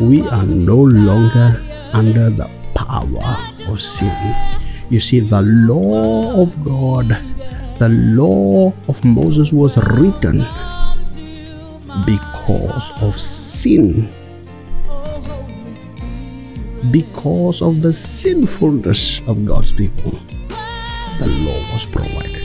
we 0.00 0.20
are 0.28 0.44
no 0.44 0.76
longer 0.76 1.64
under 1.92 2.28
the 2.28 2.48
power 2.74 3.24
of 3.72 3.80
sin. 3.80 4.12
You 4.90 5.00
see, 5.00 5.20
the 5.20 5.40
law 5.40 6.42
of 6.42 6.52
God, 6.62 7.16
the 7.78 7.88
law 7.88 8.72
of 8.88 9.02
Moses 9.02 9.52
was 9.52 9.76
written 9.96 10.44
because 12.04 12.92
of 13.00 13.18
sin, 13.18 14.12
because 16.90 17.62
of 17.62 17.82
the 17.82 17.92
sinfulness 17.92 19.20
of 19.26 19.44
God's 19.44 19.72
people. 19.72 20.18
The 21.18 21.26
law 21.26 21.60
was 21.72 21.86
provided. 21.86 22.42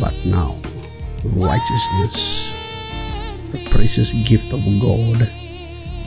But 0.00 0.14
now, 0.24 0.58
righteousness 1.24 2.52
the 3.54 3.64
precious 3.70 4.12
gift 4.26 4.52
of 4.52 4.60
God 4.82 5.30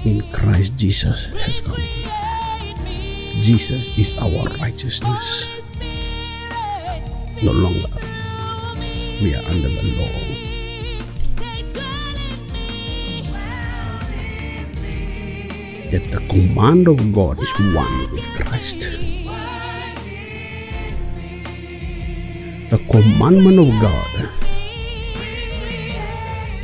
in 0.04 0.22
Christ 0.34 0.76
Jesus 0.76 1.28
has 1.28 1.62
come. 1.62 1.82
Jesus 3.40 3.88
is 3.98 4.18
our 4.18 4.50
righteousness. 4.60 5.48
No 7.42 7.54
longer 7.54 7.88
we 9.22 9.34
are 9.34 9.46
under 9.46 9.70
the 9.70 9.96
law. 9.96 10.26
Yet 15.89 16.04
the 16.12 16.19
command 16.28 16.89
of 16.89 17.00
God 17.13 17.39
is 17.39 17.50
one 17.73 18.12
with 18.12 18.26
Christ. 18.36 18.82
The 22.69 22.78
commandment 22.91 23.58
of 23.58 23.69
God 23.80 24.30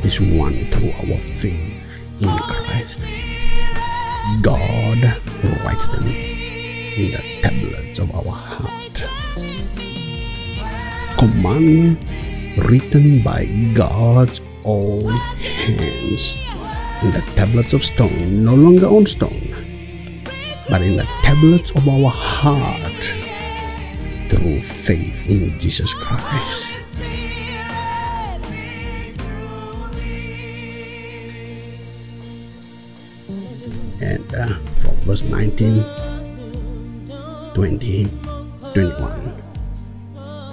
is 0.04 0.20
one 0.20 0.52
through 0.66 0.92
our 0.92 1.18
faith 1.40 1.98
in 2.20 2.36
Christ. 2.36 3.00
God 4.42 5.00
writes 5.64 5.86
them 5.86 6.06
in 6.06 7.12
the 7.12 7.24
tablets 7.40 7.98
of 7.98 8.14
our 8.14 8.30
heart. 8.30 9.08
Command 11.16 11.96
written 12.68 13.22
by 13.22 13.46
God's 13.72 14.42
own 14.66 15.12
hands 15.40 16.43
in 17.04 17.10
the 17.10 17.20
tablets 17.36 17.74
of 17.74 17.84
stone, 17.84 18.42
no 18.42 18.54
longer 18.54 18.86
on 18.86 19.04
stone, 19.04 19.54
but 20.70 20.80
in 20.80 20.96
the 20.96 21.04
tablets 21.20 21.70
of 21.72 21.86
our 21.86 22.08
heart 22.08 23.04
through 24.30 24.62
faith 24.62 25.28
in 25.28 25.60
Jesus 25.60 25.92
Christ. 25.92 26.70
and 34.00 34.34
uh, 34.34 34.58
from 34.76 34.96
verse 35.06 35.22
19 35.22 35.84
20 37.54 38.10
21 38.74 39.42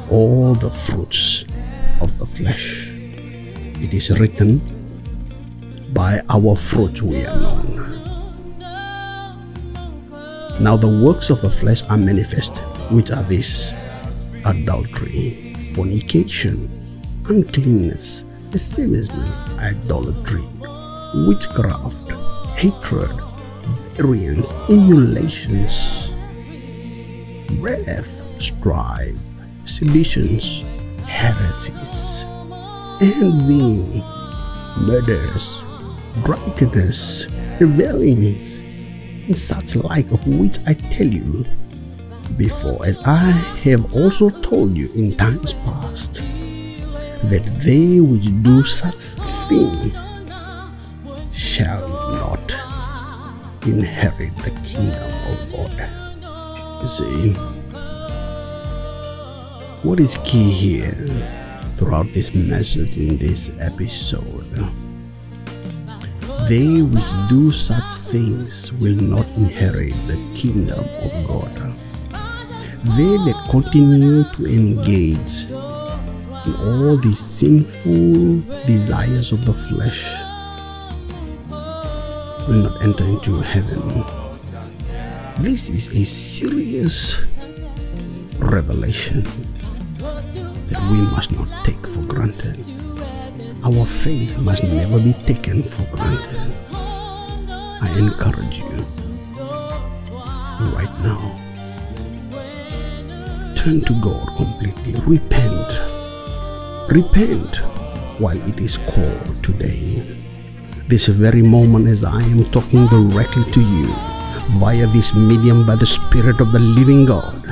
all 0.09 0.53
the 0.53 0.69
fruits 0.69 1.43
of 1.99 2.17
the 2.19 2.25
flesh 2.25 2.87
it 3.81 3.93
is 3.93 4.11
written 4.19 4.80
by 5.93 6.21
our 6.29 6.55
fruits 6.55 7.01
we 7.01 7.25
are 7.25 7.39
known. 7.39 8.03
Now 10.59 10.77
the 10.77 10.87
works 10.87 11.29
of 11.29 11.41
the 11.41 11.49
flesh 11.49 11.83
are 11.89 11.97
manifest 11.97 12.57
which 12.91 13.11
are 13.11 13.23
these 13.23 13.73
adultery 14.45 15.53
fornication 15.75 16.69
uncleanness 17.29 18.23
lasciviousness 18.51 19.43
idolatry 19.59 20.47
witchcraft 21.27 22.11
hatred 22.57 23.11
variance, 24.01 24.53
emulations, 24.69 26.09
wrath, 27.59 28.09
strife, 28.41 29.15
seditions, 29.65 30.63
heresies, 31.05 32.25
envying, 33.01 33.99
murders, 34.79 35.63
drunkenness, 36.23 37.27
revelings, 37.59 38.59
and 39.27 39.37
such 39.37 39.75
like 39.75 40.11
of 40.11 40.25
which 40.27 40.57
I 40.65 40.73
tell 40.73 41.07
you 41.07 41.45
before, 42.37 42.85
as 42.85 42.99
I 42.99 43.31
have 43.63 43.93
also 43.93 44.29
told 44.29 44.75
you 44.75 44.91
in 44.93 45.15
times 45.17 45.53
past, 45.53 46.15
that 47.23 47.43
they 47.59 47.99
which 47.99 48.25
do 48.43 48.63
such 48.63 49.13
things 49.47 49.95
shall 51.33 51.87
not 51.87 52.51
inherit 53.67 54.35
the 54.37 54.51
kingdom 54.63 55.11
of 55.31 55.51
God. 55.51 56.81
You 56.81 56.87
see, 56.87 57.33
what 59.83 59.99
is 59.99 60.17
key 60.23 60.51
here 60.51 60.93
throughout 61.75 62.07
this 62.13 62.33
message 62.33 62.97
in 62.97 63.17
this 63.17 63.51
episode? 63.59 64.71
They 66.47 66.81
which 66.81 67.11
do 67.29 67.51
such 67.51 67.89
things 68.11 68.73
will 68.73 68.95
not 68.95 69.27
inherit 69.37 69.93
the 70.07 70.17
kingdom 70.33 70.79
of 70.79 71.27
God. 71.27 71.55
They 72.97 73.15
that 73.29 73.47
continue 73.49 74.23
to 74.23 74.45
engage 74.45 75.45
in 76.45 76.55
all 76.55 76.97
these 76.97 77.19
sinful 77.19 78.41
desires 78.65 79.31
of 79.31 79.45
the 79.45 79.53
flesh 79.53 80.03
will 82.47 82.69
not 82.69 82.83
enter 82.83 83.05
into 83.05 83.39
heaven. 83.41 84.03
This 85.43 85.69
is 85.69 85.89
a 85.89 86.03
serious 86.03 87.21
revelation 88.39 89.23
that 90.69 90.81
we 90.91 90.97
must 91.13 91.31
not 91.31 91.47
take 91.63 91.85
for 91.85 92.01
granted. 92.01 92.80
Our 93.63 93.85
faith 93.85 94.37
must 94.37 94.63
never 94.63 94.99
be 94.99 95.13
taken 95.25 95.63
for 95.63 95.83
granted. 95.95 96.51
I 96.73 97.93
encourage 97.97 98.57
you 98.57 98.69
right 100.73 100.93
now. 101.01 101.37
Turn 103.55 103.81
to 103.81 103.93
God 104.01 104.35
completely. 104.35 104.95
Repent. 105.01 105.69
Repent 106.89 107.57
while 108.19 108.41
it 108.49 108.59
is 108.59 108.77
called 108.77 109.43
today 109.43 110.01
this 110.91 111.07
very 111.07 111.41
moment 111.41 111.87
as 111.87 112.03
I 112.03 112.21
am 112.21 112.43
talking 112.51 112.85
directly 112.87 113.45
to 113.53 113.61
you 113.61 113.87
via 114.59 114.87
this 114.87 115.15
medium 115.15 115.65
by 115.65 115.75
the 115.75 115.85
Spirit 115.85 116.41
of 116.41 116.51
the 116.51 116.59
living 116.59 117.05
God. 117.05 117.47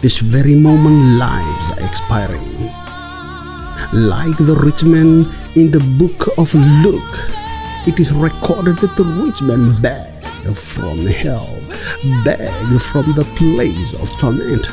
This 0.00 0.18
very 0.18 0.54
moment, 0.54 1.18
lives 1.18 1.72
are 1.72 1.80
expiring. 1.82 2.61
Like 3.92 4.38
the 4.38 4.56
rich 4.56 4.84
man 4.84 5.30
in 5.54 5.70
the 5.70 5.80
book 5.98 6.38
of 6.38 6.54
Luke, 6.54 7.18
it 7.86 8.00
is 8.00 8.10
recorded 8.10 8.78
that 8.78 8.96
the 8.96 9.04
rich 9.04 9.42
man 9.42 9.82
begged 9.82 10.56
from 10.56 11.04
hell, 11.04 11.60
begged 12.24 12.80
from 12.80 13.12
the 13.12 13.26
place 13.36 13.92
of 14.00 14.08
torment, 14.18 14.66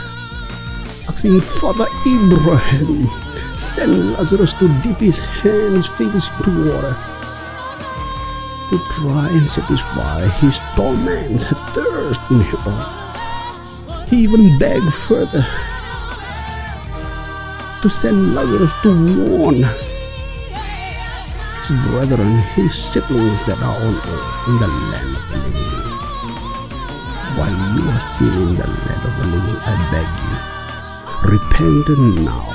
asking 1.09 1.41
Father 1.41 1.87
Abraham, 2.07 3.09
send 3.57 4.13
Lazarus 4.13 4.53
to 4.53 4.69
dip 4.83 5.01
his 5.01 5.19
hands, 5.19 5.89
fingers 5.89 6.29
into 6.37 6.71
water 6.71 6.95
to 8.69 8.79
try 8.91 9.27
and 9.31 9.49
satisfy 9.49 10.29
his 10.39 10.57
torment 10.77 11.41
thirst 11.75 12.21
in 12.31 12.39
hell. 12.39 14.05
He 14.07 14.23
even 14.23 14.57
begged 14.57 14.93
further 14.93 15.45
to 17.81 17.89
send 17.89 18.35
Lazarus 18.35 18.73
to 18.83 18.91
warn 18.91 19.63
his 21.63 21.71
brethren, 21.87 22.39
his 22.55 22.75
siblings 22.75 23.43
that 23.45 23.57
are 23.61 23.77
on 23.79 23.95
earth 23.95 24.47
in 24.47 24.55
the 24.59 24.67
land 24.67 25.15
of 25.15 25.23
the 25.31 25.37
living. 25.37 25.69
While 27.39 27.55
you 27.75 27.83
are 27.87 28.03
still 28.03 28.49
in 28.49 28.55
the 28.55 28.67
land 28.67 29.03
of 29.07 29.13
the 29.15 29.27
living, 29.31 29.55
I 29.63 29.75
beg 29.95 30.09
you, 30.27 30.35
repent 31.31 31.87
now. 32.25 32.51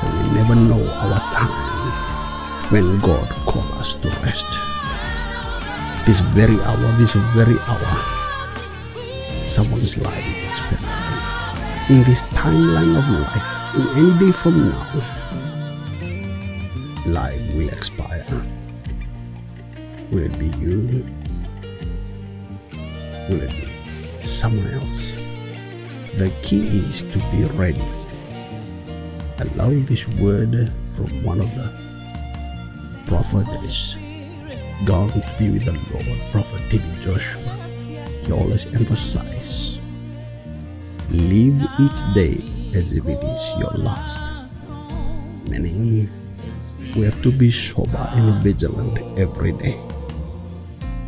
For 0.00 0.08
we 0.16 0.24
never 0.32 0.54
know 0.54 0.80
our 0.80 1.20
time 1.32 2.72
when 2.72 3.00
God 3.00 3.28
calls 3.44 3.70
us 3.76 3.94
to 4.00 4.08
rest. 4.24 4.48
This 6.06 6.20
very 6.32 6.58
hour, 6.60 6.92
this 6.96 7.12
very 7.36 7.58
hour, 7.68 7.92
someone's 9.44 9.98
life 9.98 10.24
is 10.24 10.40
expiring. 10.48 10.84
In 11.90 12.04
this 12.04 12.22
timeline 12.32 12.96
of 12.96 13.08
life, 13.20 13.63
in 13.76 13.88
any 13.96 14.18
day 14.18 14.32
from 14.32 14.70
now, 14.70 14.86
life 17.06 17.54
will 17.54 17.68
expire. 17.68 18.24
Will 20.10 20.24
it 20.24 20.38
be 20.38 20.46
you? 20.58 21.04
Will 23.28 23.42
it 23.42 23.50
be 23.50 24.24
someone 24.24 24.70
else? 24.72 25.12
The 26.16 26.32
key 26.42 26.66
is 26.66 27.02
to 27.02 27.18
be 27.30 27.44
ready. 27.56 27.84
I 29.38 29.44
love 29.56 29.86
this 29.86 30.06
word 30.18 30.70
from 30.94 31.22
one 31.24 31.40
of 31.40 31.54
the 31.54 31.72
prophets 33.06 33.48
that 33.50 33.64
is 33.64 33.96
gone 34.84 35.08
to 35.10 35.34
be 35.38 35.50
with 35.50 35.64
the 35.64 35.72
Lord, 35.72 36.32
Prophet 36.32 36.62
David 36.70 37.00
Joshua 37.00 37.64
he 38.24 38.32
always 38.32 38.66
emphasizes 38.66 39.78
live 41.10 41.60
each 41.78 42.14
day 42.14 42.53
as 42.74 42.92
if 42.92 43.06
it 43.06 43.22
is 43.22 43.44
your 43.58 43.70
last. 43.78 44.20
Meaning, 45.48 46.10
we 46.96 47.02
have 47.02 47.20
to 47.22 47.30
be 47.30 47.50
sober 47.50 48.08
and 48.12 48.42
vigilant 48.42 48.98
every 49.18 49.52
day, 49.52 49.78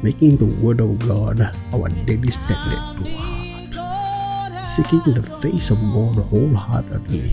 making 0.03 0.37
the 0.37 0.47
Word 0.63 0.81
of 0.81 0.99
God 1.01 1.41
our 1.73 1.89
daily 2.07 2.31
standard 2.31 3.05
to 3.05 3.11
heart, 3.19 4.65
seeking 4.65 5.15
the 5.15 5.23
face 5.43 5.71
of 5.71 5.79
God 5.93 6.17
wholeheartedly, 6.31 7.31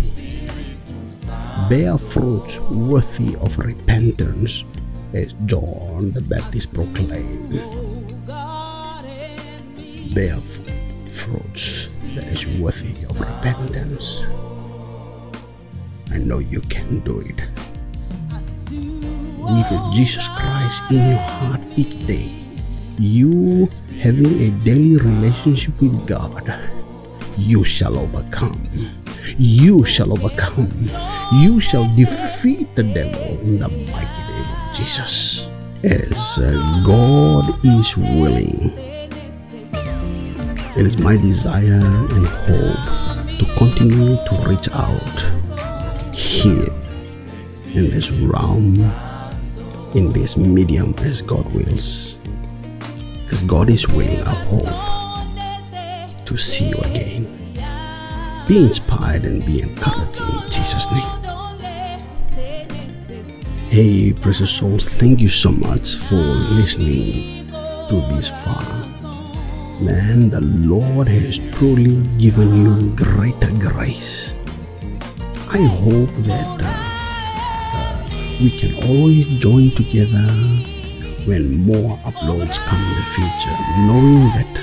bear 1.70 1.98
fruits 1.98 2.60
worthy 2.60 3.36
of 3.38 3.58
repentance, 3.58 4.64
as 5.14 5.34
John 5.46 6.12
the 6.12 6.22
Baptist 6.22 6.74
proclaimed 6.74 7.62
bear 10.14 10.38
fruits 11.10 11.98
that 12.14 12.26
is 12.28 12.46
worthy 12.60 12.93
of 13.14 13.20
repentance. 13.20 14.22
I 16.12 16.18
know 16.18 16.40
you 16.40 16.62
can 16.62 17.00
do 17.02 17.20
it. 17.20 17.42
With 18.72 19.94
Jesus 19.94 20.28
Christ 20.30 20.84
in 20.90 21.10
your 21.10 21.20
heart 21.20 21.62
each 21.76 22.00
day, 22.08 22.32
you 22.98 23.68
having 24.00 24.42
a 24.42 24.50
daily 24.64 24.98
relationship 24.98 25.80
with 25.82 26.08
God, 26.08 26.54
you 27.38 27.64
shall 27.64 27.98
overcome. 27.98 28.70
You 29.38 29.84
shall 29.84 30.14
overcome. 30.14 30.72
You 31.34 31.60
shall 31.60 31.94
defeat 31.96 32.76
the 32.76 32.84
devil 32.84 33.40
in 33.42 33.60
the 33.60 33.70
mighty 33.70 34.24
name 34.32 34.48
of 34.48 34.76
Jesus. 34.76 35.48
As 35.84 36.40
God 36.86 37.60
is 37.66 37.98
willing 37.98 38.93
it 40.76 40.88
is 40.88 40.98
my 40.98 41.16
desire 41.16 41.86
and 41.86 42.26
hope 42.26 43.38
to 43.38 43.46
continue 43.58 44.16
to 44.16 44.44
reach 44.48 44.70
out 44.72 46.16
here 46.16 46.74
in 47.76 47.92
this 47.92 48.10
realm, 48.10 48.82
in 49.94 50.12
this 50.14 50.36
medium 50.36 50.96
as 51.00 51.22
God 51.22 51.46
wills. 51.54 52.18
As 53.32 53.44
God 53.44 53.70
is 53.70 53.88
willing, 53.88 54.22
I 54.24 54.34
hope 54.46 56.26
to 56.26 56.38
see 56.38 56.70
you 56.70 56.78
again. 56.78 57.26
Be 58.48 58.66
inspired 58.66 59.26
and 59.26 59.46
be 59.46 59.62
encouraged 59.62 60.22
in 60.22 60.50
Jesus' 60.50 60.92
name. 60.92 61.24
Hey, 63.70 64.14
precious 64.14 64.52
souls, 64.52 64.88
thank 64.88 65.20
you 65.20 65.30
so 65.30 65.52
much 65.52 65.96
for 65.96 66.16
listening 66.16 67.48
to 67.90 68.06
this 68.10 68.30
far 68.30 68.83
man, 69.84 70.30
the 70.30 70.40
Lord 70.42 71.08
has 71.08 71.40
truly 71.52 72.00
given 72.18 72.56
you 72.56 72.96
greater 72.96 73.52
grace. 73.60 74.34
I 75.52 75.60
hope 75.84 76.10
that 76.24 76.62
uh, 76.64 76.72
uh, 77.76 77.96
we 78.42 78.50
can 78.50 78.74
always 78.88 79.28
join 79.40 79.72
together 79.72 80.28
when 81.28 81.66
more 81.66 81.98
uploads 82.08 82.58
come 82.68 82.80
in 82.80 82.96
the 82.96 83.08
future, 83.12 83.58
knowing 83.88 84.24
that 84.40 84.54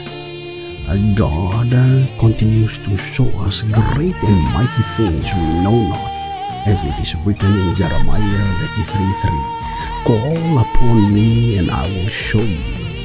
uh, 0.88 0.96
God 1.14 1.72
uh, 1.72 2.06
continues 2.18 2.78
to 2.78 2.96
show 2.96 3.28
us 3.44 3.62
great 3.62 4.16
and 4.24 4.40
mighty 4.56 4.85
things 4.96 5.24
we 5.37 5.48
know 5.61 5.88
not, 5.88 6.11
as 6.66 6.83
it 6.85 6.96
is 6.98 7.14
written 7.26 7.52
in 7.52 7.76
Jeremiah 7.76 8.44
33 8.88 9.12
3. 9.20 9.61
Call 10.04 10.59
upon 10.59 11.12
me 11.12 11.59
and 11.59 11.70
I 11.70 11.87
will 11.88 12.09
show 12.09 12.40
you 12.40 12.99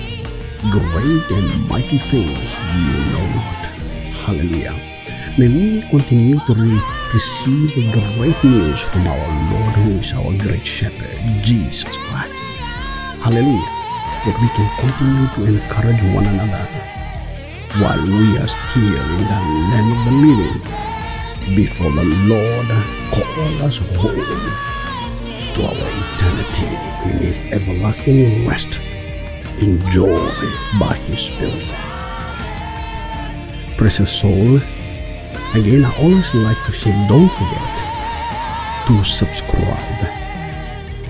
great 0.71 1.30
and 1.32 1.67
mighty 1.67 1.97
things 1.97 2.49
you 2.73 2.97
know 3.13 3.28
not. 3.36 3.65
Hallelujah. 4.25 4.75
May 5.38 5.49
we 5.49 5.82
continue 5.89 6.39
to 6.39 6.54
re- 6.54 6.82
receive 7.13 7.73
great 7.91 8.41
news 8.43 8.80
from 8.82 9.08
our 9.08 9.28
Lord, 9.51 9.75
who 9.75 9.91
is 9.99 10.13
our 10.13 10.32
great 10.38 10.65
shepherd, 10.65 11.19
Jesus 11.43 11.84
Christ. 11.84 12.41
Hallelujah. 13.21 13.71
That 14.25 14.38
we 14.41 14.49
can 14.58 14.69
continue 14.80 15.28
to 15.36 15.41
encourage 15.54 16.01
one 16.15 16.25
another 16.25 16.65
while 17.84 18.01
we 18.06 18.38
are 18.38 18.47
still 18.47 18.95
in 18.95 19.21
the 19.21 19.41
land 19.69 19.91
of 19.91 19.99
the 20.06 20.15
living 20.23 21.56
before 21.56 21.91
the 21.91 22.06
Lord 22.25 22.67
call 23.12 23.67
us 23.67 23.78
home 23.78 24.15
to 25.54 25.62
our 25.62 25.89
eternity 26.01 26.71
in 27.10 27.17
His 27.19 27.41
everlasting 27.51 28.47
rest 28.47 28.80
enjoy 29.60 30.30
by 30.80 30.96
His 31.08 31.20
Spirit. 31.20 31.65
Precious 33.78 34.12
soul, 34.12 34.58
again, 35.54 35.86
I 35.86 35.94
always 36.00 36.34
like 36.34 36.58
to 36.65 36.74
say 36.74 36.91
don't 37.08 37.30
forget 37.30 37.76
to 38.88 39.04
subscribe 39.04 40.26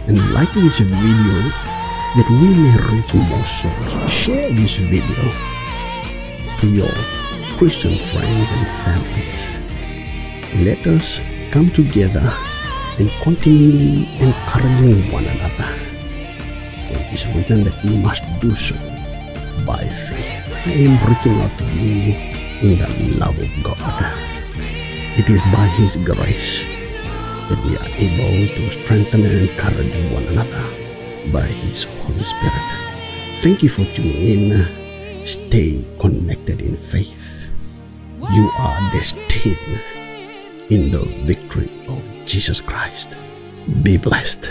and 0.08 0.34
like 0.34 0.54
this 0.54 0.80
video 0.80 1.40
that 2.16 2.28
we 2.30 2.50
may 2.56 2.78
reach 2.94 3.14
more 3.14 3.46
souls. 3.46 4.12
Share 4.12 4.50
this 4.52 4.76
video 4.78 5.32
to 6.60 6.68
your 6.68 6.94
Christian 7.58 7.98
friends 7.98 8.52
and 8.52 8.68
families. 8.86 9.42
Let 10.66 10.86
us 10.88 11.22
come 11.52 11.70
together 11.72 12.34
and 13.00 13.10
continue 13.24 14.06
encouraging 14.20 15.12
one 15.12 15.26
another 15.26 15.95
is 17.16 17.26
written 17.34 17.64
that 17.64 17.78
we 17.84 17.96
must 17.96 18.24
do 18.42 18.54
so 18.56 18.76
by 19.66 19.80
faith. 19.88 20.44
I 20.68 20.76
am 20.84 20.96
reaching 21.08 21.40
out 21.40 21.58
to 21.60 21.66
you 21.72 22.12
in 22.66 22.72
the 22.82 22.90
love 23.18 23.38
of 23.40 23.52
God. 23.64 23.80
It 25.16 25.30
is 25.30 25.40
by 25.56 25.68
His 25.80 25.96
grace 26.04 26.68
that 27.48 27.60
we 27.64 27.78
are 27.80 27.92
able 27.96 28.36
to 28.56 28.64
strengthen 28.72 29.24
and 29.24 29.48
encourage 29.48 29.96
one 30.12 30.28
another 30.34 30.66
by 31.32 31.48
His 31.48 31.86
Holy 32.04 32.26
Spirit. 32.26 32.68
Thank 33.40 33.64
you 33.64 33.70
for 33.70 33.86
tuning 33.96 34.20
in. 34.36 35.26
Stay 35.26 35.86
connected 35.98 36.60
in 36.60 36.76
faith. 36.76 37.50
You 38.34 38.52
are 38.60 38.80
destined 38.92 39.80
in 40.70 40.92
the 40.92 41.06
victory 41.24 41.72
of 41.88 42.04
Jesus 42.26 42.60
Christ. 42.60 43.16
Be 43.84 43.96
blessed. 43.96 44.50